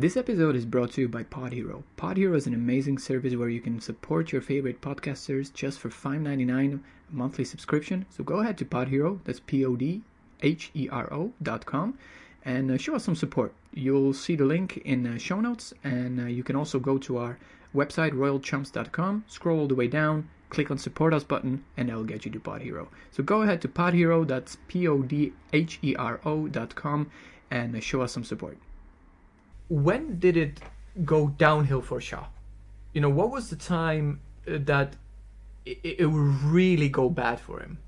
This 0.00 0.16
episode 0.16 0.56
is 0.56 0.64
brought 0.64 0.92
to 0.92 1.02
you 1.02 1.08
by 1.08 1.24
Pod 1.24 1.52
Hero. 1.52 1.84
Pod 1.98 2.16
Hero 2.16 2.34
is 2.34 2.46
an 2.46 2.54
amazing 2.54 2.96
service 2.96 3.36
where 3.36 3.50
you 3.50 3.60
can 3.60 3.82
support 3.82 4.32
your 4.32 4.40
favorite 4.40 4.80
podcasters 4.80 5.52
just 5.52 5.78
for 5.78 5.90
$5.99 5.90 6.76
a 6.76 6.80
monthly 7.14 7.44
subscription. 7.44 8.06
So 8.08 8.24
go 8.24 8.40
ahead 8.40 8.56
to 8.56 8.64
Pod 8.64 8.88
Hero, 8.88 9.20
that's 9.24 9.40
P 9.40 9.62
O 9.62 9.76
D 9.76 10.00
H 10.42 10.70
E 10.74 10.88
R 10.88 11.12
O 11.12 11.34
dot 11.42 11.66
com, 11.66 11.98
and 12.46 12.70
uh, 12.70 12.78
show 12.78 12.94
us 12.94 13.04
some 13.04 13.14
support. 13.14 13.52
You'll 13.74 14.14
see 14.14 14.36
the 14.36 14.46
link 14.46 14.78
in 14.86 15.06
uh, 15.06 15.18
show 15.18 15.38
notes, 15.38 15.74
and 15.84 16.18
uh, 16.18 16.24
you 16.24 16.44
can 16.44 16.56
also 16.56 16.78
go 16.78 16.96
to 16.96 17.18
our 17.18 17.38
website, 17.74 18.12
royalchumps.com, 18.12 19.24
scroll 19.28 19.60
all 19.60 19.68
the 19.68 19.74
way 19.74 19.86
down, 19.86 20.30
click 20.48 20.70
on 20.70 20.78
support 20.78 21.12
us 21.12 21.24
button, 21.24 21.62
and 21.76 21.90
that'll 21.90 22.04
get 22.04 22.24
you 22.24 22.30
to 22.30 22.40
Pod 22.40 22.62
Hero. 22.62 22.88
So 23.10 23.22
go 23.22 23.42
ahead 23.42 23.60
to 23.60 23.68
Pod 23.68 23.92
Hero, 23.92 24.24
that's 24.24 24.56
P 24.66 24.88
O 24.88 25.02
D 25.02 25.34
H 25.52 25.78
E 25.82 25.94
R 25.94 26.20
O 26.24 26.48
dot 26.48 26.74
com, 26.74 27.10
and 27.50 27.76
uh, 27.76 27.80
show 27.80 28.00
us 28.00 28.12
some 28.12 28.24
support. 28.24 28.56
When 29.70 30.18
did 30.18 30.36
it 30.36 30.60
go 31.04 31.28
downhill 31.28 31.80
for 31.80 32.00
Shah? 32.00 32.26
You 32.92 33.00
know, 33.00 33.08
what 33.08 33.30
was 33.30 33.48
the 33.48 33.56
time 33.56 34.20
uh, 34.46 34.58
that 34.64 34.96
it, 35.64 35.78
it 36.00 36.06
would 36.06 36.42
really 36.42 36.88
go 36.88 37.08
bad 37.08 37.40
for 37.40 37.60
him? 37.60 37.78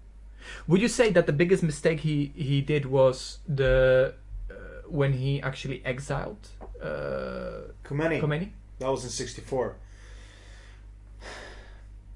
Would 0.68 0.80
you 0.80 0.88
say 0.88 1.10
that 1.10 1.26
the 1.26 1.32
biggest 1.32 1.62
mistake 1.62 2.00
he, 2.00 2.32
he 2.34 2.60
did 2.62 2.86
was 2.86 3.38
the 3.48 4.14
uh, 4.50 4.54
when 4.86 5.12
he 5.12 5.42
actually 5.42 5.82
exiled 5.84 6.48
uh, 6.80 7.72
Khomeini. 7.84 8.20
Khomeini? 8.20 8.48
That 8.78 8.88
was 8.88 9.04
in 9.04 9.10
'64. 9.10 9.76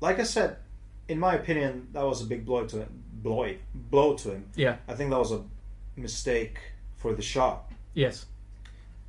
Like 0.01 0.21
I 0.21 0.25
said, 0.25 0.57
in 1.09 1.19
my 1.19 1.35
opinion, 1.35 1.89
that 1.93 2.05
was 2.05 2.23
a 2.23 2.27
big 2.27 2.45
blow 2.45 2.67
to 2.67 2.77
him. 2.79 3.03
Blow, 3.23 3.49
blow 3.75 4.15
to 4.17 4.31
him. 4.31 4.45
Yeah. 4.55 4.77
I 4.87 4.95
think 4.95 5.11
that 5.11 5.19
was 5.19 5.33
a 5.33 5.43
mistake 5.97 6.59
for 6.97 7.15
the 7.15 7.23
Shah, 7.23 7.59
Yes. 7.95 8.27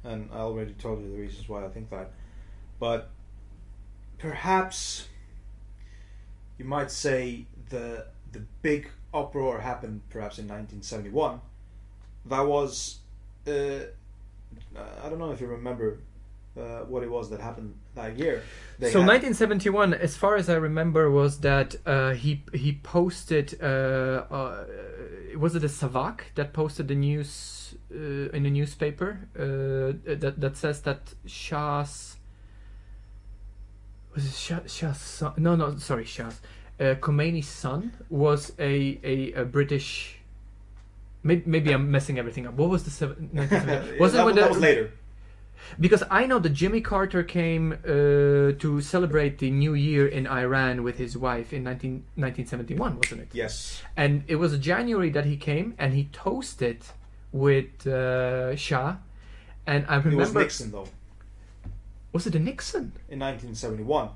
And 0.07 0.29
I 0.31 0.37
already 0.37 0.73
told 0.73 1.01
you 1.01 1.11
the 1.11 1.17
reasons 1.17 1.47
why 1.49 1.65
I 1.65 1.69
think 1.69 1.89
that. 1.89 2.11
But 2.79 3.09
perhaps 4.17 5.07
you 6.57 6.65
might 6.65 6.91
say 6.91 7.45
the 7.69 8.07
the 8.31 8.41
big 8.61 8.89
uproar 9.13 9.59
happened 9.59 10.01
perhaps 10.09 10.39
in 10.39 10.45
1971. 10.45 11.41
That 12.25 12.45
was 12.45 12.99
uh, 13.47 13.51
I 15.03 15.09
don't 15.09 15.19
know 15.19 15.31
if 15.31 15.41
you 15.41 15.47
remember 15.47 15.99
uh, 16.57 16.79
what 16.85 17.03
it 17.03 17.09
was 17.09 17.29
that 17.29 17.39
happened 17.39 17.75
that 17.95 18.17
year. 18.17 18.43
They 18.79 18.91
so 18.91 18.99
had- 18.99 19.07
1971, 19.07 19.93
as 19.93 20.17
far 20.17 20.35
as 20.35 20.49
I 20.49 20.55
remember, 20.55 21.09
was 21.11 21.39
that 21.39 21.75
uh, 21.85 22.13
he 22.13 22.43
he 22.53 22.73
posted. 22.83 23.57
Uh, 23.61 23.65
uh, 24.31 24.65
was 25.37 25.55
it 25.55 25.63
a 25.63 25.67
Savak 25.67 26.21
that 26.35 26.53
posted 26.53 26.87
the 26.87 26.95
news 26.95 27.75
uh, 27.93 28.29
in 28.37 28.45
a 28.45 28.49
newspaper 28.49 29.27
uh, 29.35 30.13
that 30.15 30.35
that 30.39 30.57
says 30.57 30.81
that 30.81 31.13
Shah's 31.25 32.17
was 34.17 34.25
it 34.25 34.33
Shah, 34.33 34.59
Shah's 34.65 34.99
son? 34.99 35.33
No, 35.37 35.55
no, 35.55 35.77
sorry, 35.77 36.03
Shah's. 36.03 36.41
Uh, 36.79 36.95
Khomeini's 36.95 37.47
son 37.47 37.93
was 38.09 38.51
a, 38.57 38.99
a, 39.03 39.33
a 39.33 39.45
British. 39.45 40.17
Maybe, 41.21 41.43
maybe 41.45 41.71
I'm 41.71 41.91
messing 41.91 42.17
everything 42.17 42.47
up. 42.47 42.55
What 42.55 42.69
was 42.69 42.83
the 42.83 42.89
seven, 42.89 43.29
1970? 43.33 43.99
Was 43.99 44.13
that, 44.13 44.21
it 44.21 44.25
when 44.25 44.35
that 44.35 44.41
the, 44.41 44.49
was 44.49 44.57
later. 44.57 44.91
Because 45.79 46.03
I 46.09 46.25
know 46.25 46.39
that 46.39 46.49
Jimmy 46.51 46.81
Carter 46.81 47.23
came 47.23 47.73
uh, 47.73 47.77
to 48.63 48.81
celebrate 48.81 49.39
the 49.39 49.49
new 49.51 49.73
year 49.73 50.07
in 50.07 50.27
Iran 50.27 50.83
with 50.83 50.97
his 50.97 51.17
wife 51.17 51.53
in 51.53 51.63
19, 51.63 51.91
1971, 52.15 52.97
wasn't 52.97 53.21
it? 53.21 53.29
Yes. 53.33 53.81
And 53.95 54.23
it 54.27 54.35
was 54.35 54.57
January 54.59 55.09
that 55.11 55.25
he 55.25 55.37
came 55.37 55.73
and 55.77 55.93
he 55.93 56.05
toasted 56.11 56.83
with 57.31 57.85
uh, 57.87 58.55
Shah. 58.55 58.97
And 59.65 59.85
I 59.87 59.95
remember. 59.97 60.11
It 60.11 60.25
was. 60.25 60.33
Nixon 60.33 60.71
though 60.71 60.87
Was 62.13 62.25
it 62.27 62.35
a 62.35 62.39
Nixon? 62.39 62.93
in 63.09 63.19
1971. 63.19 64.09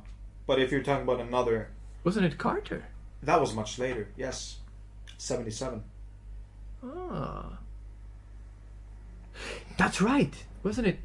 But 0.48 0.60
if 0.60 0.72
you're 0.72 0.84
talking 0.84 1.04
about 1.04 1.20
another, 1.20 1.70
Wasn't 2.04 2.26
it 2.26 2.38
Carter? 2.38 2.86
that 3.24 3.40
was 3.40 3.54
much 3.54 3.78
later. 3.78 4.08
Yes, 4.18 4.58
77. 5.18 5.84
Ah. 6.84 7.58
That's 9.78 10.02
right. 10.02 10.34
Wasn't 10.64 10.88
it? 10.88 11.00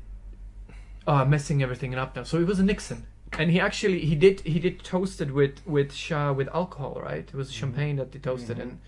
I'm 1.07 1.31
messing 1.31 1.63
everything 1.63 1.95
up 1.95 2.17
now. 2.17 2.25
So 2.25 2.39
it 2.39 2.47
was 2.47 2.59
a 2.59 2.65
Nixon. 2.65 3.07
And 3.39 3.51
he 3.51 3.61
actually 3.61 4.01
he 4.01 4.15
did 4.15 4.41
he 4.41 4.59
did 4.61 4.83
toasted 4.85 5.31
with 5.33 5.55
with 5.67 5.93
Shah 5.93 6.33
with 6.33 6.49
alcohol, 6.55 7.01
right? 7.03 7.27
It 7.29 7.35
was 7.35 7.53
champagne 7.53 7.97
that 7.97 8.13
he 8.13 8.19
toasted, 8.21 8.57
Mhm. 8.59 8.63
and 8.63 8.79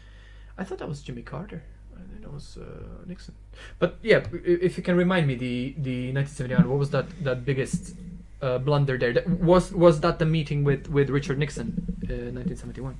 I 0.56 0.64
thought 0.64 0.78
that 0.78 0.88
was 0.88 1.02
Jimmy 1.02 1.22
Carter. 1.22 1.62
I 1.96 2.00
think 2.10 2.22
it 2.22 2.32
was 2.32 2.56
uh, 2.56 3.04
Nixon. 3.06 3.34
But 3.80 3.98
yeah, 4.02 4.22
if 4.44 4.76
you 4.76 4.82
can 4.84 4.96
remind 4.96 5.26
me 5.26 5.34
the 5.34 5.74
the 5.78 6.12
1971, 6.12 6.68
what 6.68 6.78
was 6.78 6.90
that 6.90 7.06
that 7.24 7.44
biggest 7.44 7.96
uh, 8.40 8.58
blunder 8.58 8.96
there? 8.96 9.12
That, 9.12 9.28
was 9.28 9.72
was 9.72 10.00
that 10.00 10.18
the 10.20 10.26
meeting 10.26 10.62
with 10.64 10.88
with 10.88 11.10
Richard 11.10 11.38
Nixon, 11.38 11.66
uh, 12.08 12.30
1971? 12.32 12.94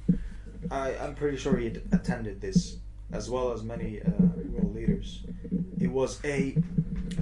I, 0.72 0.96
I'm 0.98 1.14
pretty 1.14 1.36
sure 1.36 1.56
he 1.56 1.68
attended 1.92 2.40
this, 2.40 2.78
as 3.12 3.30
well 3.30 3.52
as 3.52 3.62
many 3.62 4.02
uh, 4.02 4.10
world 4.52 4.74
leaders. 4.74 5.22
It 5.80 5.90
was 5.92 6.18
a 6.24 6.56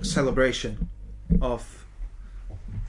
celebration 0.02 0.88
of. 1.42 1.85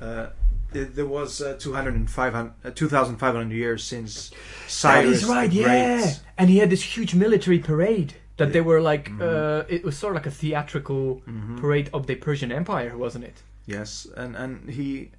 Uh, 0.01 0.27
there 0.71 0.85
there 0.85 1.05
was 1.05 1.41
uh, 1.41 1.55
200 1.59 2.09
500 2.09 2.53
uh, 2.65 2.71
2,500 2.71 3.51
years 3.51 3.83
since 3.83 4.31
Cyrus 4.67 5.23
is 5.23 5.25
right, 5.29 5.51
yeah. 5.51 5.97
Great. 6.01 6.21
And 6.37 6.49
he 6.49 6.57
had 6.59 6.69
this 6.69 6.83
huge 6.97 7.15
military 7.15 7.59
parade 7.59 8.13
that 8.37 8.53
they 8.53 8.61
were 8.61 8.81
like. 8.81 9.09
Mhm. 9.09 9.21
Uh, 9.21 9.65
it 9.69 9.83
was 9.83 9.97
sort 9.97 10.11
of 10.15 10.21
like 10.21 10.27
a 10.27 10.31
theatrical 10.31 11.21
Mhm. 11.27 11.57
parade 11.59 11.89
of 11.93 12.05
the 12.07 12.15
Persian 12.15 12.51
Empire, 12.51 12.97
wasn't 12.97 13.23
it? 13.25 13.41
Yes, 13.65 14.07
and 14.15 14.35
and 14.35 14.69
he. 14.69 15.11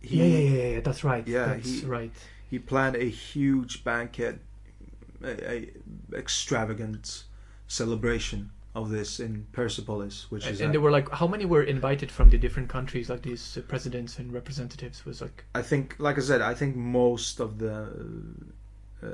He, 0.00 0.16
yeah, 0.18 0.24
yeah, 0.24 0.38
yeah, 0.56 0.68
yeah. 0.74 0.80
That's 0.80 1.04
right. 1.04 1.26
Yeah, 1.28 1.46
that's 1.54 1.80
he- 1.80 1.86
right. 1.86 2.12
he 2.50 2.58
planned 2.58 2.96
a 2.96 3.08
huge 3.08 3.84
banquet, 3.84 4.38
a, 5.22 5.50
a 5.54 5.70
extravagant 6.12 7.24
celebration 7.68 8.50
of 8.74 8.90
this 8.90 9.20
in 9.20 9.46
Persepolis, 9.52 10.26
which 10.30 10.44
And, 10.46 10.54
is 10.54 10.60
and 10.60 10.74
they 10.74 10.78
were 10.78 10.90
like, 10.90 11.08
how 11.10 11.26
many 11.28 11.44
were 11.44 11.62
invited 11.62 12.10
from 12.10 12.30
the 12.30 12.38
different 12.38 12.68
countries? 12.68 13.08
Like 13.08 13.22
these 13.22 13.56
uh, 13.56 13.60
presidents 13.62 14.18
and 14.18 14.32
representatives 14.32 15.04
was 15.04 15.20
like. 15.22 15.44
I 15.54 15.62
think, 15.62 15.94
like 15.98 16.18
I 16.18 16.20
said, 16.22 16.40
I 16.42 16.54
think 16.54 16.74
most 16.76 17.40
of 17.40 17.58
the, 17.58 17.88
uh, 19.02 19.06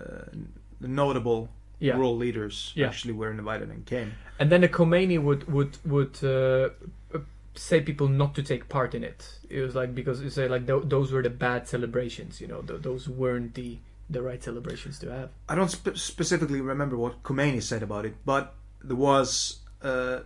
notable 0.80 1.50
Yeah. 1.78 1.96
world 1.98 2.18
leaders 2.18 2.72
Yeah. 2.74 2.88
actually 2.88 3.14
were 3.14 3.30
invited 3.30 3.68
and 3.70 3.84
came. 3.86 4.12
And 4.38 4.50
then 4.50 4.60
the 4.62 4.68
Khomeini 4.68 5.18
would 5.22 5.42
would 5.48 5.78
would 5.84 6.16
uh, 6.22 6.70
uh, 7.14 7.20
say 7.54 7.80
people 7.80 8.08
not 8.08 8.34
to 8.34 8.42
take 8.42 8.68
part 8.68 8.94
in 8.94 9.02
it. 9.04 9.38
It 9.48 9.60
was 9.60 9.74
like 9.74 9.94
because 9.94 10.22
you 10.22 10.30
say 10.30 10.46
like 10.48 10.66
th- 10.66 10.84
those 10.86 11.12
were 11.12 11.22
the 11.22 11.30
bad 11.30 11.68
celebrations. 11.68 12.40
You 12.40 12.48
know, 12.48 12.60
th- 12.62 12.82
those 12.82 13.08
weren't 13.08 13.54
the 13.54 13.78
the 14.10 14.20
right 14.22 14.42
celebrations 14.42 14.98
to 14.98 15.10
have. 15.10 15.30
I 15.48 15.54
don't 15.54 15.70
spe- 15.70 15.96
specifically 15.96 16.60
remember 16.60 16.96
what 16.96 17.22
Khomeini 17.22 17.62
said 17.62 17.82
about 17.82 18.04
it, 18.04 18.14
but 18.24 18.54
there 18.82 18.96
was 18.96 19.58
uh, 19.82 20.20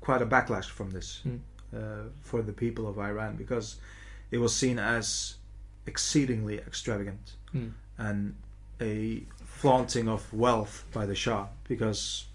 quite 0.00 0.22
a 0.22 0.26
backlash 0.26 0.66
from 0.66 0.90
this 0.90 1.20
Hmm. 1.22 1.36
uh, 1.74 1.78
for 2.22 2.42
the 2.42 2.52
people 2.52 2.86
of 2.88 2.98
Iran 2.98 3.36
because 3.36 3.76
it 4.30 4.38
was 4.38 4.54
seen 4.54 4.78
as 4.78 5.34
exceedingly 5.86 6.58
extravagant 6.58 7.32
Hmm. 7.52 7.68
and 7.98 8.34
a 8.80 9.22
flaunting 9.44 10.08
of 10.08 10.32
wealth 10.32 10.84
by 10.92 11.04
the 11.06 11.14
Shah 11.14 11.46
because 11.68 12.26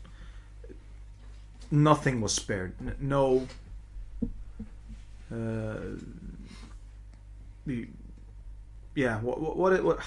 nothing 1.72 2.22
was 2.22 2.34
spared. 2.34 2.74
No. 3.02 3.48
Uh, 5.32 5.78
the, 7.66 7.88
yeah, 8.94 9.20
what, 9.22 9.42
what, 9.42 9.58
what, 9.58 9.74
it- 9.74 9.84
what 9.84 10.00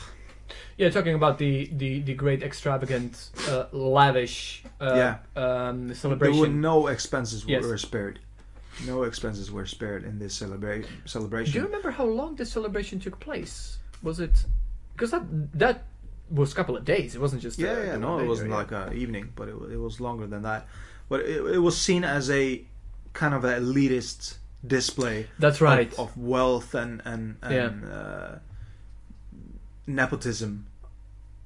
Yeah, 0.76 0.90
talking 0.90 1.14
about 1.14 1.38
the 1.38 1.66
the, 1.72 2.00
the 2.00 2.14
great 2.14 2.42
extravagant, 2.42 3.30
uh, 3.48 3.66
lavish 3.72 4.62
uh, 4.80 4.94
Yeah. 4.96 5.16
um, 5.42 5.94
celebration. 5.94 6.32
There 6.32 6.40
were 6.50 6.54
no 6.54 6.86
expenses 6.88 7.44
Yes. 7.46 7.64
were 7.64 7.78
spared. 7.78 8.18
No 8.86 9.02
expenses 9.02 9.50
were 9.50 9.66
spared 9.66 10.04
in 10.04 10.18
this 10.18 10.38
celebra- 10.40 10.86
celebration. 11.04 11.52
Do 11.52 11.58
you 11.58 11.64
remember 11.66 11.90
how 11.90 12.04
long 12.04 12.36
this 12.36 12.50
celebration 12.52 13.00
took 13.00 13.18
place? 13.18 13.78
Was 14.02 14.20
it 14.20 14.44
because 14.94 15.10
that 15.10 15.24
that 15.58 15.84
was 16.30 16.52
a 16.52 16.54
couple 16.54 16.76
of 16.76 16.84
days? 16.84 17.14
It 17.16 17.20
wasn't 17.20 17.42
just 17.42 17.58
Yeah, 17.58 17.72
uh, 17.72 17.82
yeah, 17.82 17.96
no, 17.96 18.18
it 18.20 18.26
wasn't 18.26 18.50
like 18.50 18.70
an 18.72 18.92
evening, 18.94 19.32
but 19.34 19.48
it, 19.48 19.56
it 19.72 19.78
was 19.78 20.00
longer 20.00 20.26
than 20.26 20.42
that. 20.42 20.66
But 21.08 21.20
it, 21.20 21.44
it 21.54 21.58
was 21.58 21.76
seen 21.76 22.04
as 22.04 22.30
a 22.30 22.64
kind 23.14 23.34
of 23.34 23.42
elitist 23.42 24.36
display 24.66 25.26
That's 25.38 25.60
right. 25.60 25.92
of, 25.98 26.16
wealth 26.16 26.74
and 26.74 27.00
and, 27.04 27.36
and 27.42 27.84
uh, 27.84 28.34
nepotism 29.88 30.66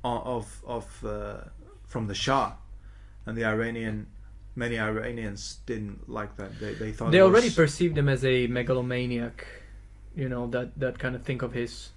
of 0.04 0.62
of 0.66 1.04
uh, 1.04 1.44
from 1.86 2.06
the 2.08 2.14
Shah, 2.14 2.52
and 3.26 3.36
the 3.38 3.44
Iranian 3.44 4.06
many 4.54 4.78
Iranians 4.78 5.58
didn't 5.64 6.08
like 6.10 6.36
that. 6.36 6.58
They 6.60 6.74
they 6.74 6.92
thought 6.92 7.12
they 7.12 7.20
already 7.22 7.46
was- 7.46 7.54
perceived 7.54 7.96
him 7.96 8.08
as 8.08 8.24
a 8.24 8.46
megalomaniac. 8.48 9.46
You 10.14 10.28
know 10.28 10.46
that 10.48 10.78
that 10.78 10.98
kind 10.98 11.14
of 11.16 11.22
think 11.22 11.40
of 11.40 11.52
his, 11.54 11.88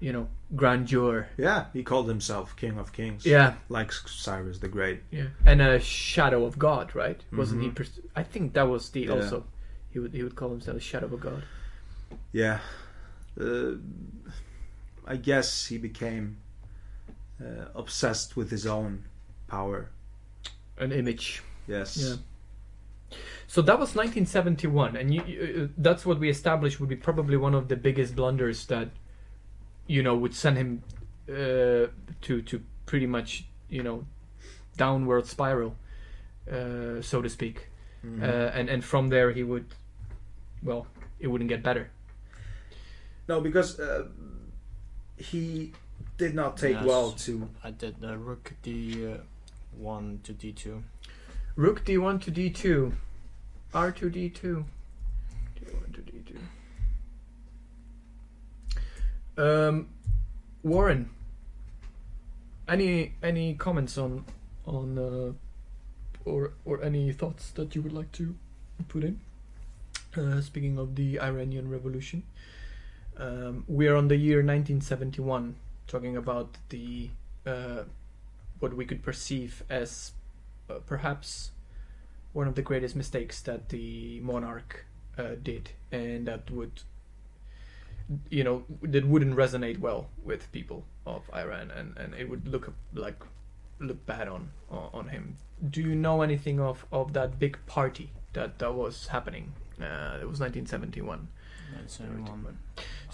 you 0.00 0.12
know, 0.12 0.26
grandeur. 0.56 1.28
yeah 1.36 1.66
he 1.72 1.84
called 1.84 2.08
himself 2.08 2.56
King 2.56 2.76
of 2.78 2.92
Kings. 2.92 3.24
Yeah, 3.24 3.54
like 3.68 3.92
Cyrus 3.92 4.58
the 4.58 4.68
Great. 4.68 5.02
yeah, 5.12 5.28
and 5.46 5.60
a 5.62 5.78
shadow 5.78 6.44
of 6.44 6.58
God, 6.58 6.92
right? 6.96 7.20
Wasn't 7.32 7.62
he? 7.62 7.68
Mhm. 7.68 7.74
Pers- 7.76 8.00
I 8.16 8.24
think 8.24 8.54
that 8.54 8.66
was 8.68 8.90
the 8.90 9.02
Yeah. 9.02 9.12
also 9.14 9.44
He 9.92 9.98
would 10.00 10.12
he 10.14 10.22
would 10.24 10.34
call 10.36 10.50
himself 10.50 10.76
a 10.78 10.80
shadow 10.80 11.06
of 11.06 11.20
god. 11.20 11.42
Yeah. 12.32 12.58
Uh, 13.40 13.74
I 15.10 15.16
guess 15.16 15.66
he 15.66 15.76
became 15.78 16.36
uh, 17.42 17.66
obsessed 17.74 18.36
with 18.36 18.48
his 18.50 18.64
own 18.64 19.04
power. 19.48 19.90
An 20.78 20.92
image. 20.92 21.42
Yes. 21.66 21.96
Yeah. 21.96 22.16
So 23.48 23.60
that 23.62 23.78
was 23.80 23.96
1971, 23.96 24.94
and 24.96 25.12
you, 25.12 25.22
you, 25.26 25.64
uh, 25.64 25.68
that's 25.76 26.06
what 26.06 26.20
we 26.20 26.30
established 26.30 26.78
would 26.78 26.88
be 26.88 26.94
probably 26.94 27.36
one 27.36 27.54
of 27.56 27.66
the 27.66 27.74
biggest 27.74 28.14
blunders 28.14 28.66
that, 28.66 28.88
you 29.88 30.00
know, 30.04 30.14
would 30.16 30.32
send 30.34 30.56
him 30.56 30.82
uh, 31.28 31.90
to 32.22 32.42
to 32.46 32.60
pretty 32.86 33.06
much 33.06 33.44
you 33.68 33.82
know 33.82 34.04
downward 34.76 35.26
spiral, 35.26 35.74
uh, 36.50 37.02
so 37.02 37.20
to 37.22 37.28
speak, 37.28 37.68
Mhm. 38.04 38.22
uh, 38.22 38.50
and 38.54 38.68
and 38.70 38.84
from 38.84 39.08
there 39.08 39.32
he 39.32 39.42
would, 39.42 39.66
well, 40.62 40.86
it 41.18 41.26
wouldn't 41.26 41.50
get 41.50 41.62
better. 41.64 41.90
no, 43.28 43.40
because 43.40 43.78
uh, 43.80 44.06
he 45.20 45.72
did 46.16 46.34
not 46.34 46.56
take 46.56 46.74
Yes. 46.76 46.84
well 46.84 47.12
to. 47.12 47.48
I 47.62 47.70
did 47.70 48.00
the 48.00 48.16
rook 48.18 48.54
d1 48.62 50.22
to 50.22 50.32
d2. 50.34 50.82
Rook 51.56 51.84
d1 51.84 52.20
to 52.22 52.30
d2, 52.30 52.92
r2 53.74 54.10
d2, 54.10 54.64
d1 55.56 55.94
to 55.94 56.00
d2. 56.00 56.36
Um, 59.36 59.88
Warren, 60.62 61.10
any 62.68 63.14
any 63.22 63.54
comments 63.54 63.96
on 63.98 64.24
on 64.66 64.98
uh, 64.98 65.32
or 66.24 66.52
or 66.64 66.82
any 66.82 67.12
thoughts 67.12 67.50
that 67.52 67.74
you 67.74 67.82
would 67.82 67.92
like 67.92 68.12
to 68.12 68.34
put 68.88 69.04
in? 69.04 69.20
Uh, 70.16 70.40
speaking 70.40 70.78
of 70.78 70.96
the 70.96 71.20
Iranian 71.20 71.70
Revolution, 71.70 72.24
um, 73.20 73.64
we 73.68 73.86
are 73.86 73.96
on 73.96 74.08
the 74.08 74.16
year 74.16 74.38
1971, 74.38 75.54
talking 75.86 76.16
about 76.16 76.56
the 76.70 77.10
uh, 77.46 77.82
what 78.58 78.74
we 78.74 78.84
could 78.84 79.02
perceive 79.02 79.62
as 79.68 80.12
uh, 80.68 80.74
perhaps 80.86 81.50
one 82.32 82.48
of 82.48 82.54
the 82.54 82.62
greatest 82.62 82.96
mistakes 82.96 83.40
that 83.42 83.68
the 83.68 84.20
monarch 84.20 84.86
uh, 85.18 85.34
did, 85.42 85.70
and 85.92 86.26
that 86.26 86.50
would, 86.50 86.82
you 88.30 88.42
know, 88.42 88.64
that 88.82 89.06
wouldn't 89.06 89.36
resonate 89.36 89.78
well 89.78 90.08
with 90.24 90.50
people 90.52 90.84
of 91.06 91.22
Iran, 91.34 91.70
and, 91.70 91.96
and 91.98 92.14
it 92.14 92.28
would 92.28 92.48
look 92.48 92.72
like 92.94 93.22
look 93.78 94.04
bad 94.06 94.28
on 94.28 94.50
on 94.70 95.08
him. 95.08 95.36
Do 95.68 95.82
you 95.82 95.94
know 95.94 96.22
anything 96.22 96.58
of 96.58 96.86
of 96.90 97.12
that 97.12 97.38
big 97.38 97.58
party 97.66 98.12
that 98.32 98.58
that 98.60 98.74
was 98.74 99.08
happening? 99.08 99.52
Uh, 99.78 100.18
it 100.20 100.28
was 100.28 100.40
1971. 100.40 101.28
That's 101.74 102.00
anyone. 102.00 102.58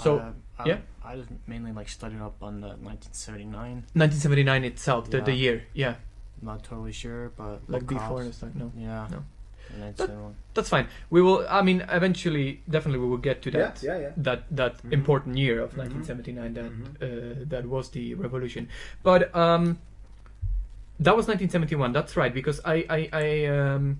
So, 0.02 0.18
uh, 0.18 0.32
I, 0.58 0.68
yeah. 0.68 0.78
I 1.04 1.16
just 1.16 1.28
mainly 1.46 1.72
like 1.72 1.88
studied 1.88 2.20
up 2.20 2.42
on 2.42 2.60
the 2.60 2.68
1979. 2.80 3.84
1979 3.94 4.64
itself, 4.64 5.10
the, 5.10 5.20
the 5.20 5.32
Yeah. 5.32 5.36
year, 5.36 5.62
yeah, 5.74 5.94
Not 6.42 6.64
totally 6.64 6.92
sure, 6.92 7.30
but 7.36 7.60
like 7.68 7.82
Lockout, 7.82 7.88
before 7.88 8.22
and 8.22 8.34
stuff. 8.34 8.50
No, 8.54 8.72
Yeah. 8.76 9.08
No. 9.10 9.24
in 9.74 9.80
1971. 9.80 10.34
that's 10.54 10.68
fine. 10.68 10.86
We 11.10 11.20
will. 11.22 11.44
I 11.48 11.62
mean, 11.62 11.80
eventually, 11.88 12.62
definitely, 12.70 13.00
we 13.00 13.08
will 13.08 13.18
get 13.30 13.42
to 13.42 13.50
that. 13.52 13.82
yeah, 13.82 13.94
yeah. 13.96 14.00
yeah. 14.02 14.10
that 14.16 14.44
that 14.50 14.82
Mhm. 14.82 14.92
important 14.92 15.36
year 15.38 15.60
of 15.60 15.72
Mhm. 15.72 15.78
1979 15.78 16.54
that 16.54 16.70
Mhm. 16.70 16.86
uh, 17.02 17.44
that 17.48 17.64
was 17.66 17.90
the 17.90 18.14
revolution 18.14 18.68
but 19.02 19.34
um 19.34 19.78
that 21.00 21.16
was 21.16 21.26
1971 21.28 21.92
that's 21.92 22.16
right 22.16 22.32
because 22.32 22.60
i 22.64 22.76
i, 22.88 23.00
I 23.12 23.26
um 23.46 23.98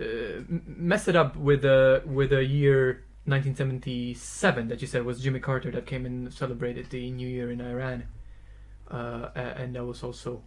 uh, 0.00 0.04
messed 0.66 1.08
it 1.08 1.16
up 1.16 1.36
with 1.36 1.62
the 1.62 2.02
with 2.04 2.30
the 2.30 2.44
year 2.44 3.02
1977 3.28 4.68
that 4.68 4.80
you 4.80 4.86
said 4.86 5.04
was 5.04 5.20
jimmy 5.20 5.40
carter 5.40 5.70
that 5.70 5.86
came 5.86 6.06
and 6.06 6.32
celebrated 6.32 6.88
the 6.90 7.10
new 7.10 7.28
year 7.28 7.50
in 7.50 7.60
iran 7.60 8.04
uh, 8.90 9.28
and 9.34 9.74
that 9.74 9.84
was 9.84 10.02
also 10.02 10.42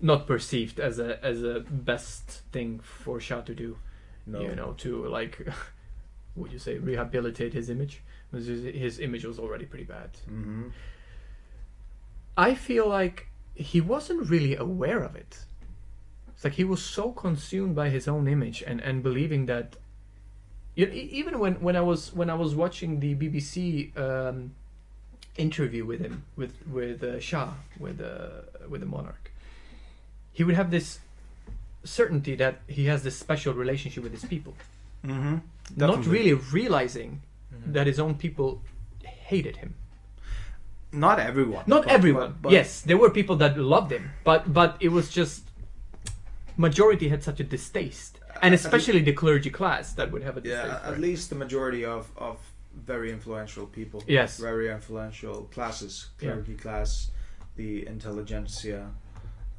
not 0.00 0.26
perceived 0.26 0.78
as 0.80 0.98
a 0.98 1.22
as 1.24 1.42
a 1.42 1.60
best 1.60 2.42
thing 2.52 2.80
for 2.80 3.20
Shah 3.20 3.40
to 3.42 3.54
do 3.54 3.78
No. 4.26 4.40
you 4.40 4.54
know, 4.54 4.72
to 4.78 5.06
like, 5.08 5.46
would 6.36 6.52
you 6.52 6.58
say, 6.58 6.78
rehabilitate 6.78 7.52
his 7.54 7.68
image? 7.70 8.02
Because 8.30 8.46
his, 8.46 8.98
image 9.00 9.24
was 9.24 9.38
already 9.38 9.66
pretty 9.66 9.84
bad. 9.84 10.10
hmm 10.28 10.68
I 12.36 12.54
feel 12.54 12.86
like 12.88 13.26
he 13.54 13.80
wasn't 13.80 14.30
really 14.30 14.56
aware 14.56 15.02
of 15.02 15.16
it. 15.16 15.44
It's 16.28 16.44
like 16.44 16.54
he 16.54 16.64
was 16.64 16.82
so 16.82 17.12
consumed 17.12 17.74
by 17.74 17.88
his 17.90 18.06
own 18.08 18.28
image 18.28 18.62
and, 18.66 18.80
and 18.80 19.02
believing 19.02 19.46
that. 19.46 19.76
Even 20.88 21.38
when, 21.38 21.54
when 21.60 21.76
I 21.76 21.80
was 21.80 22.12
when 22.14 22.30
I 22.30 22.34
was 22.34 22.54
watching 22.54 23.00
the 23.00 23.14
BBC 23.14 23.96
um, 23.98 24.52
interview 25.36 25.84
with 25.84 26.00
him 26.00 26.24
with 26.36 26.54
with 26.70 27.02
uh, 27.02 27.20
Shah 27.20 27.50
with 27.78 28.00
uh, 28.00 28.68
with 28.68 28.80
the 28.80 28.86
monarch, 28.86 29.30
he 30.32 30.44
would 30.44 30.54
have 30.56 30.70
this 30.70 31.00
certainty 31.84 32.34
that 32.36 32.60
he 32.66 32.86
has 32.86 33.02
this 33.02 33.16
special 33.16 33.54
relationship 33.54 34.02
with 34.02 34.12
his 34.12 34.24
people. 34.24 34.54
hmm 35.04 35.36
not 35.76 36.04
really 36.04 36.34
realizing 36.34 37.22
Mhm. 37.54 37.72
that 37.74 37.86
his 37.86 37.98
own 38.00 38.14
people 38.16 38.60
hated 39.30 39.56
him. 39.56 39.74
Not 40.92 41.18
everyone. 41.20 41.62
Not 41.66 41.84
but- 41.84 41.92
everyone. 41.92 42.30
but- 42.32 42.42
but- 42.42 42.52
yes, 42.52 42.82
there 42.82 42.96
were 42.98 43.10
people 43.10 43.36
that 43.36 43.56
loved 43.56 43.92
him, 43.92 44.10
but 44.24 44.52
but 44.52 44.76
it 44.80 44.88
was 44.90 45.08
just 45.10 45.49
majority 46.60 47.08
had 47.08 47.22
such 47.22 47.40
a 47.40 47.44
distaste, 47.44 48.20
and 48.42 48.52
Uh, 48.52 48.60
especially 48.60 49.02
the 49.02 49.12
clergy 49.12 49.50
class 49.50 49.92
that 49.94 50.10
would 50.12 50.22
have 50.22 50.36
a 50.36 50.40
distaste. 50.40 50.68
Yeah, 50.84 50.90
at 50.92 50.98
least 51.00 51.28
the 51.30 51.36
majority 51.36 51.84
of, 51.84 52.10
of 52.16 52.36
very 52.86 53.10
influential 53.10 53.66
people. 53.66 54.02
Yes. 54.06 54.38
Very 54.38 54.68
influential 54.70 55.36
classes, 55.54 55.94
Yeah. 56.20 56.32
clergy 56.32 56.54
class, 56.56 57.10
the 57.56 57.86
intelligentsia, 57.86 58.80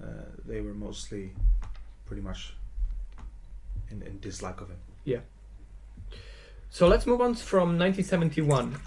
uh, 0.03 0.07
they 0.49 0.61
were 0.61 0.73
mostly 0.73 1.33
pretty 2.05 2.21
much 2.21 2.53
in, 3.91 4.01
in 4.01 4.19
dislike 4.19 4.61
of 4.61 4.67
him. 4.69 4.79
Yeah. 5.05 5.21
So 6.69 6.87
let's 6.87 7.05
move 7.05 7.21
on 7.21 7.35
from 7.35 7.77
1971. 7.77 8.77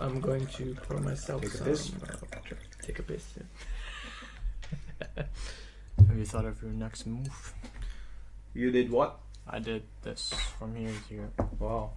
I'm 0.00 0.20
going 0.20 0.46
to 0.58 0.74
pour 0.86 1.00
myself 1.00 1.42
Take 1.42 1.54
a 1.54 1.56
some. 1.56 1.66
piss. 1.66 1.90
Uh, 1.92 2.54
take 2.86 2.98
a 2.98 3.02
piss. 3.02 3.24
Yeah. 3.36 5.24
Have 6.12 6.18
you 6.18 6.26
thought 6.26 6.44
of 6.44 6.60
your 6.60 6.72
next 6.72 7.06
move? 7.06 7.54
You 8.52 8.70
did 8.70 8.90
what? 8.90 9.18
I 9.48 9.60
did 9.60 9.84
this 10.02 10.30
from 10.58 10.74
here 10.74 10.90
to 11.08 11.14
here. 11.14 11.30
Wow. 11.58 11.92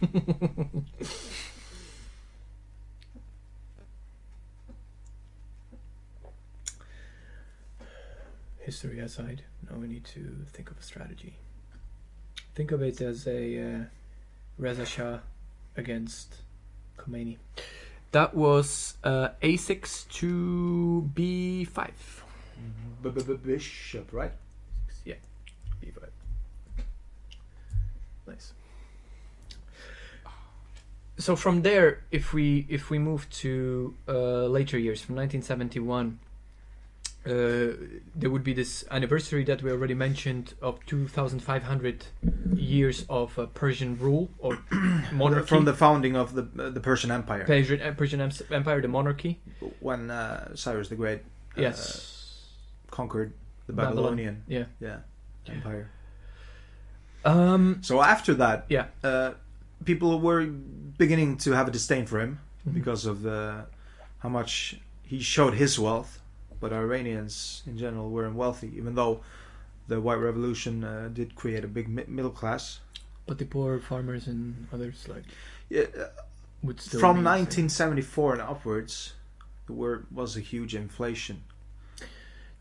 History 8.60 9.00
aside, 9.00 9.42
now 9.68 9.76
we 9.78 9.88
need 9.88 10.04
to 10.04 10.46
think 10.52 10.70
of 10.70 10.78
a 10.78 10.82
strategy. 10.84 11.34
Think 12.54 12.70
of 12.70 12.80
it 12.80 13.00
as 13.00 13.26
a 13.26 13.60
uh, 13.60 13.80
Reza 14.56 14.86
Shah 14.86 15.18
against 15.76 16.36
Khomeini. 16.96 17.38
That 18.12 18.36
was 18.36 18.98
uh, 19.02 19.30
a6 19.42 20.08
to 20.10 21.10
b5. 21.12 22.21
B- 23.10 23.34
Bishop, 23.34 24.12
right? 24.12 24.32
Yeah, 25.04 25.14
b5. 25.82 26.08
Nice. 28.26 28.52
So 31.18 31.36
from 31.36 31.62
there, 31.62 32.04
if 32.10 32.32
we 32.32 32.66
if 32.68 32.90
we 32.90 32.98
move 32.98 33.28
to 33.42 33.94
uh, 34.08 34.46
later 34.46 34.78
years, 34.78 35.02
from 35.02 35.14
1971, 35.16 36.18
uh, 37.24 37.30
there 38.16 38.30
would 38.30 38.42
be 38.42 38.52
this 38.52 38.84
anniversary 38.90 39.44
that 39.44 39.62
we 39.62 39.70
already 39.70 39.94
mentioned 39.94 40.54
of 40.60 40.84
2,500 40.86 42.06
years 42.56 43.04
of 43.08 43.38
uh, 43.38 43.46
Persian 43.46 43.96
rule 43.98 44.30
or 44.38 44.58
monarchy. 45.12 45.46
From 45.46 45.64
the 45.64 45.74
founding 45.74 46.16
of 46.16 46.34
the 46.34 46.48
uh, 46.58 46.70
the 46.70 46.80
Persian 46.80 47.10
Empire, 47.10 47.44
Persian, 47.44 47.80
uh, 47.80 47.94
Persian 47.96 48.20
Em- 48.20 48.32
Empire, 48.50 48.80
the 48.80 48.88
monarchy. 48.88 49.40
when 49.80 50.10
uh, 50.10 50.54
Cyrus 50.56 50.88
the 50.88 50.96
Great 50.96 51.20
yes. 51.56 52.21
Conquered 52.92 53.32
the 53.66 53.72
Babylon. 53.72 53.96
Babylonian 53.96 54.44
Yeah. 54.46 54.66
yeah, 54.80 54.98
empire. 55.48 55.90
Um. 57.24 57.78
So 57.82 58.00
after 58.00 58.34
that, 58.34 58.66
Yeah. 58.68 58.86
uh, 59.02 59.32
people 59.84 60.20
were 60.20 60.46
beginning 60.46 61.38
to 61.38 61.52
have 61.52 61.66
a 61.66 61.70
disdain 61.72 62.06
for 62.06 62.20
him 62.20 62.38
mhm. 62.68 62.74
because 62.74 63.06
of 63.06 63.22
the 63.22 63.66
how 64.18 64.28
much 64.28 64.80
he 65.02 65.18
showed 65.20 65.54
his 65.54 65.78
wealth, 65.78 66.20
but 66.60 66.72
Iranians 66.72 67.62
in 67.66 67.76
general 67.76 68.08
weren't 68.10 68.36
wealthy, 68.36 68.70
even 68.76 68.94
though 68.94 69.20
the 69.88 70.00
White 70.00 70.20
Revolution 70.28 70.84
uh, 70.84 71.08
did 71.12 71.34
create 71.34 71.64
a 71.64 71.68
big 71.68 71.88
mi- 71.88 72.04
middle 72.06 72.30
class. 72.30 72.80
But 73.26 73.38
the 73.38 73.46
poor 73.46 73.78
farmers 73.80 74.26
and 74.26 74.68
others 74.72 75.06
like 75.08 75.24
Yeah, 75.68 75.86
uh, 75.98 76.08
would 76.62 76.80
still 76.80 77.00
from 77.00 77.18
uh, 77.26 77.38
1974 77.38 78.34
and 78.34 78.42
upwards, 78.42 79.14
there 79.66 79.76
were, 79.76 80.06
was 80.10 80.36
a 80.36 80.40
huge 80.40 80.74
inflation 80.74 81.42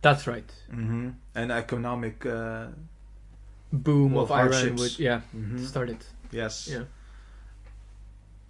That's 0.02 0.26
right. 0.28 0.50
mm-hmm. 0.72 1.10
and 1.36 1.52
economic 1.52 2.26
uh, 2.26 2.68
boom 3.72 4.14
Well, 4.14 4.24
of 4.24 4.32
Iran 4.32 4.52
hardships. 4.52 4.82
would 4.82 5.00
yeah 5.00 5.22
Mhm. 5.36 5.66
started. 5.66 5.98
Yes. 6.32 6.68
Yeah. 6.72 6.84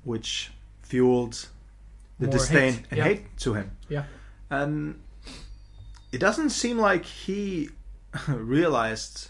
Which 0.03 0.51
fueled 0.81 1.47
the 2.19 2.27
More 2.27 2.33
disdain 2.33 2.73
hate, 2.73 2.85
and 2.91 2.97
yeah. 2.97 3.03
hate 3.03 3.37
to 3.39 3.53
him. 3.53 3.71
Yeah. 3.89 4.05
And 4.49 5.01
it 6.11 6.19
doesn't 6.19 6.49
seem 6.51 6.77
like 6.77 7.05
he 7.05 7.69
realized 8.27 9.29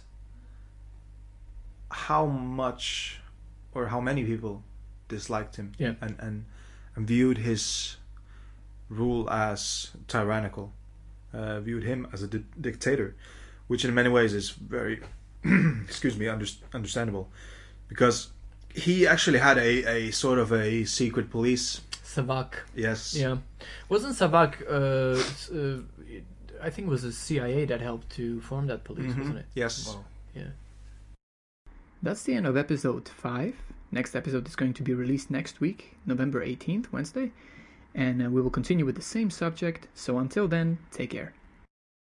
how 1.89 2.25
much 2.25 3.19
or 3.73 3.87
how 3.87 3.99
many 4.01 4.23
people 4.25 4.63
disliked 5.07 5.55
him 5.57 5.73
Yeah. 5.77 5.93
and, 6.01 6.15
and, 6.19 6.45
and 6.95 7.07
viewed 7.07 7.37
his 7.39 7.97
rule 8.89 9.29
as 9.29 9.91
tyrannical, 10.07 10.73
uh, 11.33 11.59
viewed 11.61 11.83
him 11.83 12.07
as 12.13 12.21
a 12.23 12.27
di- 12.27 12.43
dictator, 12.59 13.15
which 13.67 13.85
in 13.85 13.93
many 13.93 14.09
ways 14.09 14.33
is 14.33 14.49
very, 14.51 14.99
excuse 15.85 16.17
me, 16.17 16.27
under, 16.27 16.45
understandable, 16.73 17.29
because 17.87 18.29
he 18.73 19.05
actually 19.07 19.39
had 19.39 19.57
a, 19.57 19.83
a 20.07 20.11
sort 20.11 20.39
of 20.39 20.51
a 20.53 20.83
secret 20.85 21.29
police. 21.29 21.81
Savak. 22.05 22.53
Yes. 22.75 23.15
Yeah, 23.15 23.37
wasn't 23.89 24.15
Savak? 24.15 24.61
Uh, 24.69 25.17
uh, 25.55 25.81
I 26.61 26.69
think 26.69 26.87
it 26.87 26.91
was 26.91 27.03
the 27.03 27.11
CIA 27.11 27.65
that 27.65 27.81
helped 27.81 28.09
to 28.11 28.39
form 28.41 28.67
that 28.67 28.83
police, 28.83 29.11
Mhm. 29.13 29.17
wasn't 29.19 29.37
it? 29.39 29.45
Yes. 29.55 29.87
Wow. 29.87 30.03
Yeah. 30.35 30.47
That's 32.03 32.23
the 32.23 32.33
end 32.33 32.47
of 32.47 32.57
episode 32.57 33.07
5. 33.09 33.55
Next 33.91 34.15
episode 34.15 34.47
is 34.47 34.55
going 34.55 34.73
to 34.75 34.83
be 34.83 34.93
released 34.93 35.29
next 35.29 35.59
week, 35.59 35.97
November 36.05 36.43
18th, 36.45 36.91
Wednesday. 36.91 37.31
And 37.93 38.25
uh, 38.25 38.29
we 38.29 38.41
will 38.41 38.49
continue 38.49 38.85
with 38.85 38.95
the 38.95 39.01
same 39.01 39.29
subject. 39.29 39.87
So 39.93 40.17
until 40.17 40.47
then, 40.47 40.77
take 40.91 41.09
care. 41.09 41.33